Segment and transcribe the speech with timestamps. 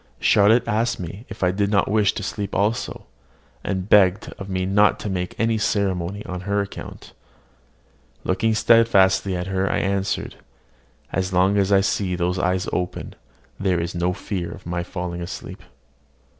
[0.19, 3.05] Charlotte asked me if I did not wish to sleep also,
[3.63, 7.13] and begged of me not to make any ceremony on her account.
[8.23, 10.37] Looking steadfastly at her, I answered,
[11.13, 13.13] "As long as I see those eyes open,
[13.59, 15.61] there is no fear of my falling asleep."